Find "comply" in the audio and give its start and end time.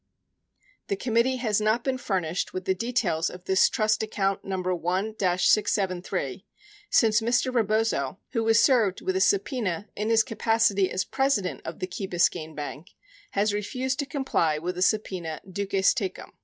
14.07-14.57